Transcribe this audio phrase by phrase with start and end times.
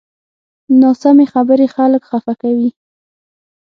[0.81, 2.69] ناسمې خبرې خلک خفه کوي